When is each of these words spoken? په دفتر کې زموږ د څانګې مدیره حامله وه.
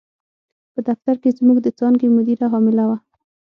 په 0.73 0.79
دفتر 0.87 1.15
کې 1.21 1.29
زموږ 1.37 1.57
د 1.61 1.67
څانګې 1.79 2.07
مدیره 2.17 2.45
حامله 2.53 2.83
وه. 2.89 2.97